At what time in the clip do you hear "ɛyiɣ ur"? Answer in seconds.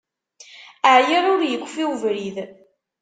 0.95-1.41